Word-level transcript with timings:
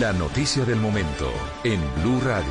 La 0.00 0.12
noticia 0.12 0.64
del 0.64 0.80
momento 0.80 1.30
en 1.62 1.78
Blue 2.00 2.18
Radio. 2.20 2.48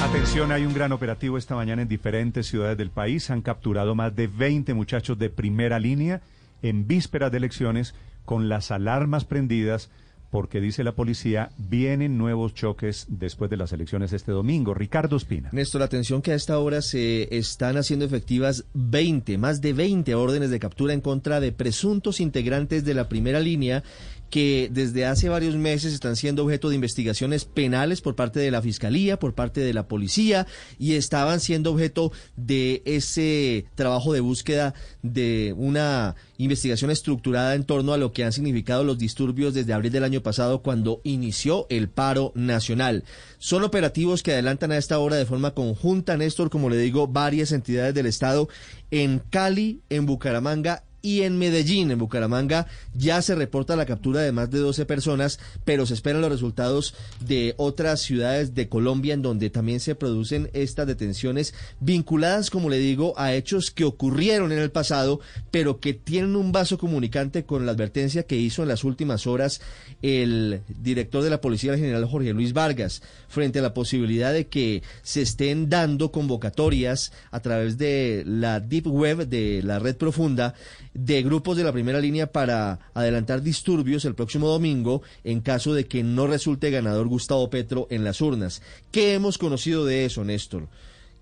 Atención, 0.00 0.52
hay 0.52 0.64
un 0.64 0.72
gran 0.72 0.92
operativo 0.92 1.36
esta 1.36 1.54
mañana 1.54 1.82
en 1.82 1.88
diferentes 1.88 2.46
ciudades 2.46 2.78
del 2.78 2.90
país. 2.90 3.28
Han 3.30 3.42
capturado 3.42 3.94
más 3.94 4.16
de 4.16 4.26
20 4.26 4.72
muchachos 4.72 5.18
de 5.18 5.28
primera 5.28 5.78
línea 5.78 6.22
en 6.62 6.86
vísperas 6.86 7.30
de 7.30 7.38
elecciones 7.38 7.94
con 8.24 8.48
las 8.48 8.70
alarmas 8.70 9.26
prendidas 9.26 9.90
porque 10.30 10.60
dice 10.60 10.84
la 10.84 10.92
policía, 10.92 11.50
vienen 11.56 12.18
nuevos 12.18 12.52
choques 12.54 13.06
después 13.08 13.50
de 13.50 13.56
las 13.56 13.72
elecciones 13.72 14.12
este 14.12 14.32
domingo. 14.32 14.74
Ricardo 14.74 15.16
Espina. 15.16 15.48
Néstor, 15.52 15.82
atención 15.82 16.20
que 16.20 16.32
a 16.32 16.34
esta 16.34 16.58
hora 16.58 16.82
se 16.82 17.34
están 17.36 17.78
haciendo 17.78 18.04
efectivas 18.04 18.64
20, 18.74 19.38
más 19.38 19.60
de 19.60 19.72
20 19.72 20.14
órdenes 20.14 20.50
de 20.50 20.60
captura 20.60 20.92
en 20.92 21.00
contra 21.00 21.40
de 21.40 21.52
presuntos 21.52 22.20
integrantes 22.20 22.84
de 22.84 22.94
la 22.94 23.08
primera 23.08 23.40
línea 23.40 23.82
que 24.30 24.68
desde 24.72 25.06
hace 25.06 25.28
varios 25.28 25.56
meses 25.56 25.92
están 25.92 26.16
siendo 26.16 26.44
objeto 26.44 26.68
de 26.68 26.74
investigaciones 26.74 27.44
penales 27.44 28.00
por 28.00 28.14
parte 28.14 28.40
de 28.40 28.50
la 28.50 28.62
Fiscalía, 28.62 29.18
por 29.18 29.34
parte 29.34 29.60
de 29.60 29.72
la 29.72 29.88
Policía, 29.88 30.46
y 30.78 30.94
estaban 30.94 31.40
siendo 31.40 31.72
objeto 31.72 32.12
de 32.36 32.82
ese 32.84 33.66
trabajo 33.74 34.12
de 34.12 34.20
búsqueda 34.20 34.74
de 35.02 35.54
una 35.56 36.16
investigación 36.36 36.90
estructurada 36.90 37.54
en 37.54 37.64
torno 37.64 37.92
a 37.92 37.98
lo 37.98 38.12
que 38.12 38.24
han 38.24 38.32
significado 38.32 38.84
los 38.84 38.98
disturbios 38.98 39.54
desde 39.54 39.72
abril 39.72 39.92
del 39.92 40.04
año 40.04 40.22
pasado 40.22 40.62
cuando 40.62 41.00
inició 41.04 41.66
el 41.70 41.88
paro 41.88 42.32
nacional. 42.34 43.04
Son 43.38 43.64
operativos 43.64 44.22
que 44.22 44.32
adelantan 44.32 44.72
a 44.72 44.76
esta 44.78 44.98
hora 44.98 45.16
de 45.16 45.26
forma 45.26 45.54
conjunta, 45.54 46.16
Néstor, 46.16 46.50
como 46.50 46.70
le 46.70 46.76
digo, 46.76 47.08
varias 47.08 47.52
entidades 47.52 47.94
del 47.94 48.06
Estado 48.06 48.48
en 48.90 49.20
Cali, 49.30 49.82
en 49.88 50.06
Bucaramanga 50.06 50.84
y 51.02 51.22
en 51.22 51.38
Medellín, 51.38 51.90
en 51.90 51.98
Bucaramanga, 51.98 52.66
ya 52.94 53.22
se 53.22 53.34
reporta 53.34 53.76
la 53.76 53.86
captura 53.86 54.20
de 54.20 54.32
más 54.32 54.50
de 54.50 54.58
12 54.58 54.84
personas, 54.86 55.38
pero 55.64 55.86
se 55.86 55.94
esperan 55.94 56.20
los 56.20 56.30
resultados 56.30 56.94
de 57.20 57.54
otras 57.56 58.00
ciudades 58.00 58.54
de 58.54 58.68
Colombia 58.68 59.14
en 59.14 59.22
donde 59.22 59.50
también 59.50 59.80
se 59.80 59.94
producen 59.94 60.50
estas 60.52 60.86
detenciones 60.86 61.54
vinculadas, 61.80 62.50
como 62.50 62.68
le 62.68 62.78
digo, 62.78 63.14
a 63.16 63.34
hechos 63.34 63.70
que 63.70 63.84
ocurrieron 63.84 64.52
en 64.52 64.58
el 64.58 64.70
pasado, 64.70 65.20
pero 65.50 65.80
que 65.80 65.94
tienen 65.94 66.36
un 66.36 66.52
vaso 66.52 66.78
comunicante 66.78 67.44
con 67.44 67.64
la 67.66 67.72
advertencia 67.72 68.24
que 68.24 68.36
hizo 68.36 68.62
en 68.62 68.68
las 68.68 68.84
últimas 68.84 69.26
horas 69.26 69.60
el 70.02 70.60
director 70.82 71.22
de 71.22 71.30
la 71.30 71.40
Policía, 71.40 71.76
general 71.76 72.04
Jorge 72.06 72.32
Luis 72.32 72.52
Vargas, 72.52 73.02
frente 73.28 73.58
a 73.58 73.62
la 73.62 73.74
posibilidad 73.74 74.32
de 74.32 74.46
que 74.46 74.82
se 75.02 75.22
estén 75.22 75.68
dando 75.68 76.12
convocatorias 76.12 77.12
a 77.30 77.40
través 77.40 77.78
de 77.78 78.24
la 78.26 78.60
Deep 78.60 78.86
Web, 78.86 79.28
de 79.28 79.62
la 79.62 79.78
red 79.78 79.96
profunda, 79.96 80.54
de 80.98 81.22
grupos 81.22 81.56
de 81.56 81.62
la 81.62 81.72
primera 81.72 82.00
línea 82.00 82.32
para 82.32 82.80
adelantar 82.92 83.42
disturbios 83.42 84.04
el 84.04 84.16
próximo 84.16 84.48
domingo 84.48 85.02
en 85.22 85.40
caso 85.40 85.72
de 85.72 85.86
que 85.86 86.02
no 86.02 86.26
resulte 86.26 86.70
ganador 86.70 87.06
Gustavo 87.06 87.48
Petro 87.50 87.86
en 87.90 88.02
las 88.02 88.20
urnas. 88.20 88.62
¿Qué 88.90 89.14
hemos 89.14 89.38
conocido 89.38 89.84
de 89.84 90.04
eso, 90.04 90.24
Néstor? 90.24 90.68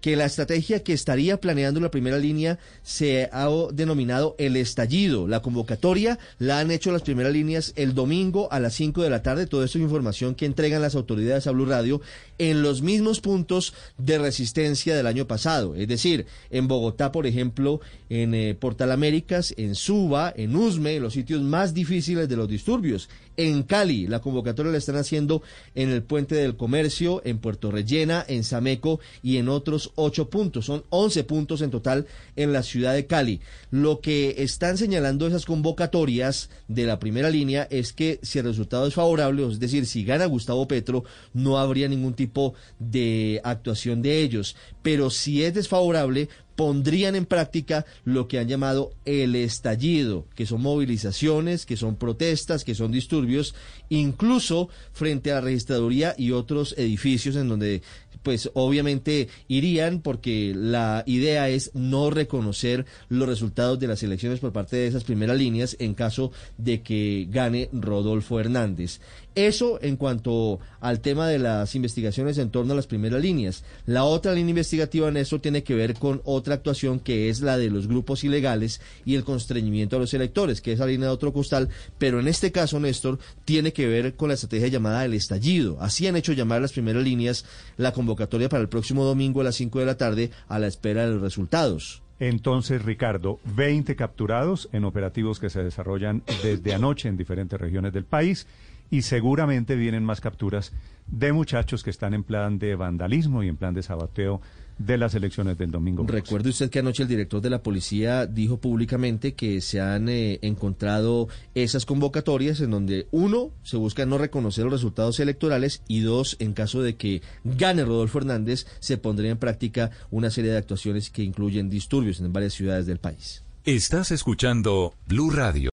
Que 0.07 0.15
la 0.15 0.27
estrategia 0.27 0.85
que 0.85 0.93
estaría 0.93 1.41
planeando 1.41 1.81
la 1.81 1.91
primera 1.91 2.17
línea 2.17 2.61
se 2.85 3.29
ha 3.33 3.49
denominado 3.73 4.37
el 4.39 4.55
estallido. 4.55 5.27
La 5.27 5.43
convocatoria 5.43 6.21
la 6.39 6.61
han 6.61 6.71
hecho 6.71 6.93
las 6.93 7.03
primeras 7.03 7.33
líneas 7.33 7.73
el 7.75 7.93
domingo 7.93 8.47
a 8.53 8.61
las 8.61 8.75
5 8.75 9.03
de 9.03 9.11
la 9.11 9.25
tarde. 9.25 9.48
Todo 9.48 9.65
esto 9.65 9.79
es 9.79 9.83
información 9.83 10.37
que 10.37 10.47
entregan 10.47 10.81
las 10.81 10.95
autoridades 10.95 11.48
a 11.48 11.51
Blue 11.51 11.67
Radio 11.67 12.01
en 12.39 12.63
los 12.63 12.83
mismos 12.83 13.21
puntos 13.21 13.75
de 13.98 14.19
resistencia 14.19 14.95
del 14.95 15.09
año 15.09 15.27
pasado. 15.27 15.75
Es 15.75 15.89
decir, 15.89 16.27
en 16.51 16.69
Bogotá, 16.69 17.11
por 17.11 17.27
ejemplo, 17.27 17.81
en 18.09 18.33
eh, 18.33 18.55
Portal 18.55 18.93
Américas, 18.93 19.55
en 19.57 19.75
Suba, 19.75 20.33
en 20.37 20.55
Usme, 20.55 21.01
los 21.01 21.15
sitios 21.15 21.43
más 21.43 21.75
difíciles 21.75 22.29
de 22.29 22.37
los 22.37 22.48
disturbios. 22.48 23.09
En 23.37 23.65
Cali, 23.65 24.07
la 24.07 24.20
convocatoria 24.20 24.73
la 24.73 24.79
están 24.79 24.97
haciendo 24.97 25.43
en 25.75 25.91
el 25.91 26.03
Puente 26.03 26.37
del 26.37 26.57
Comercio, 26.57 27.20
en 27.25 27.39
Puerto 27.39 27.70
Rellena, 27.70 28.25
en 28.29 28.45
Sameco 28.45 29.01
y 29.23 29.37
en 29.37 29.48
otros 29.48 29.93
ocho 29.97 30.30
puntos. 30.30 30.66
Son 30.66 30.84
once 30.91 31.25
puntos 31.25 31.61
en 31.61 31.70
total 31.70 32.07
en 32.36 32.52
la 32.52 32.62
ciudad 32.62 32.95
de 32.95 33.07
Cali. 33.07 33.40
Lo 33.70 34.01
que 34.01 34.36
están 34.39 34.79
señalando 34.79 35.27
esas 35.27 35.45
convocatorias 35.45 36.48
de 36.68 36.84
la 36.84 36.98
primera 36.98 37.30
línea 37.30 37.67
es 37.70 37.92
que 37.92 38.20
si 38.23 38.39
el 38.39 38.45
resultado 38.45 38.86
es 38.86 38.95
favorable, 38.95 39.46
es 39.46 39.58
decir, 39.58 39.86
si 39.86 40.05
gana 40.05 40.27
Gustavo 40.27 40.68
Petro, 40.68 41.05
no 41.35 41.58
habría 41.58 41.89
ningún 41.89 42.14
tipo 42.14 42.55
de 42.79 43.40
actuación 43.45 44.02
de 44.02 44.23
ellos. 44.23 44.56
Pero 44.83 45.11
si 45.11 45.42
es 45.42 45.55
desfavorable, 45.55 46.29
pondrían 46.56 47.14
en 47.14 47.27
práctica 47.27 47.85
lo 48.05 48.27
que 48.27 48.39
han 48.39 48.48
llamado 48.48 48.92
el 49.05 49.36
estallido, 49.36 50.27
que 50.35 50.46
son 50.46 50.62
movilizaciones, 50.62 51.67
que 51.67 51.77
son 51.77 51.96
protestas, 51.96 52.64
que 52.64 52.74
son 52.74 52.90
disturbios, 52.90 53.55
incluso 53.90 54.70
frente 54.92 55.30
a 55.30 55.36
la 55.36 55.40
registraduría 55.42 56.14
y 56.17 56.33
otros 56.33 56.74
edificios 56.79 57.36
en 57.36 57.48
donde 57.48 57.83
pues 58.27 58.51
obviamente 58.55 59.29
irían 59.47 60.01
porque 60.01 60.53
la 60.53 61.05
idea 61.07 61.48
es 61.48 61.70
no 61.75 62.11
reconocer 62.11 62.85
los 63.09 63.29
resultados 63.29 63.79
de 63.79 63.87
las 63.87 64.03
elecciones 64.03 64.41
por 64.41 64.53
parte 64.53 64.75
de 64.75 64.89
esas 64.89 65.05
primeras 65.05 65.39
líneas 65.39 65.77
en 65.79 65.95
caso 65.95 66.33
de 66.59 66.83
que 66.83 67.29
gane 67.31 67.69
Rodolfo 67.73 68.41
Hernández. 68.41 68.98
Eso 69.36 69.79
en 69.83 69.97
cuanto 69.97 70.61
al 70.81 71.01
tema 71.01 71.29
de 71.29 71.39
las 71.39 71.75
investigaciones 71.75 72.39
en 72.39 72.51
torno 72.51 72.73
a 72.73 72.77
las 72.77 72.86
primeras 72.86 73.20
líneas. 73.20 73.65
La 73.85 74.05
otra 74.05 74.33
línea 74.33 74.51
investigativa 74.51 75.09
en 75.09 75.27
tiene 75.42 75.63
que 75.63 75.75
ver 75.75 75.95
con 75.95 76.23
otra 76.25 76.55
actuación 76.55 76.98
que 76.98 77.29
es 77.29 77.42
la 77.42 77.59
de 77.59 77.69
los 77.69 77.86
grupos 77.86 78.25
ilegales 78.25 78.81
y 79.05 79.15
el 79.15 79.25
constreñimiento 79.25 79.97
a 79.97 79.98
los 79.98 80.15
electores, 80.15 80.63
que 80.63 80.73
es 80.73 80.79
la 80.79 80.86
línea 80.86 81.09
de 81.09 81.15
otro 81.15 81.35
costal, 81.35 81.69
pero 81.98 82.19
en 82.19 82.29
este 82.29 82.51
caso, 82.51 82.81
Néstor, 82.81 83.19
tiene 83.45 83.75
que 83.75 83.86
ver 83.86 84.17
con 84.17 84.29
la 84.29 84.35
estrategia 84.35 84.69
llamada 84.69 85.05
el 85.05 85.13
estallido. 85.13 85.77
Así 85.81 86.07
han 86.07 86.17
hecho 86.17 86.33
llamar 86.33 86.63
las 86.63 86.73
primeras 86.73 87.05
líneas 87.05 87.45
la 87.77 87.92
convocatoria 88.17 88.49
para 88.49 88.63
el 88.63 88.69
próximo 88.69 89.05
domingo 89.05 89.43
a 89.43 89.45
las 89.45 89.57
5 89.57 89.79
de 89.79 89.87
la 89.87 89.97
tarde 89.97 90.31
a 90.49 90.59
la 90.59 90.67
espera 90.67 91.03
de 91.07 91.13
los 91.13 91.21
resultados. 91.21 92.03
Entonces, 92.19 92.83
Ricardo, 92.83 93.39
20 93.45 93.95
capturados 93.95 94.71
en 94.73 94.85
operativos 94.85 95.39
que 95.39 95.51
se 95.51 95.63
desarrollan 95.63 96.23
desde 96.43 96.73
anoche 96.73 97.11
en 97.11 97.19
diferentes 97.19 97.61
regiones 97.61 97.93
del 97.93 98.07
país 98.07 98.47
y 98.91 99.02
seguramente 99.02 99.77
vienen 99.77 100.05
más 100.05 100.20
capturas 100.20 100.73
de 101.07 101.33
muchachos 101.33 101.83
que 101.83 101.91
están 101.91 102.14
en 102.14 102.24
plan 102.24 102.58
de 102.58 102.74
vandalismo 102.74 103.42
y 103.42 103.48
en 103.48 103.57
plan 103.57 103.74
de 103.74 103.83
sabateo 103.83 104.41
de 104.79 104.98
las 104.98 105.14
elecciones 105.14 105.57
del 105.57 105.70
domingo. 105.70 106.05
Recuerde 106.07 106.51
usted 106.51 106.69
que 106.69 106.80
anoche 106.80 107.02
el 107.02 107.08
director 107.08 107.41
de 107.41 107.51
la 107.51 107.63
policía 107.63 108.27
dijo 108.27 108.58
públicamente 108.58 109.35
que 109.35 109.61
se 109.61 109.80
han 109.80 110.08
eh, 110.08 110.39
encontrado 110.42 111.29
esas 111.55 111.86
convocatorias 111.86 112.61
en 112.61 112.70
donde 112.70 113.07
uno 113.11 113.51
se 113.63 113.79
busca 113.79 114.05
no 114.05 114.19
reconocer 114.19 114.64
los 114.64 114.74
resultados 114.74 115.18
electorales 115.20 115.83
y 115.89 116.01
dos, 116.01 116.36
en 116.41 116.53
caso 116.53 116.83
de 116.83 116.97
que 116.97 117.23
gane 117.45 117.85
Rodolfo 117.85 118.18
Hernández, 118.18 118.67
se 118.80 118.98
pondría 118.98 119.30
en 119.30 119.39
práctica 119.39 119.91
una 120.11 120.30
serie 120.30 120.51
de 120.51 120.58
actuaciones 120.58 121.11
que 121.11 121.23
incluyen 121.23 121.70
disturbios 121.70 122.20
en 122.20 122.33
varias 122.33 122.53
ciudades 122.53 122.86
del 122.86 122.98
país. 122.98 123.42
Estás 123.64 124.13
escuchando 124.13 124.95
Blue 125.08 125.30
Radio. 125.30 125.64